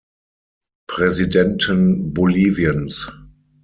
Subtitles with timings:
[0.87, 3.11] Präsidenten Boliviens.